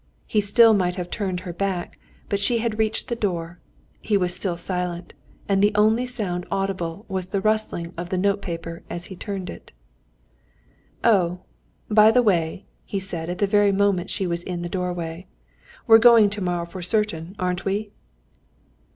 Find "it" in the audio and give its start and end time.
9.47-9.71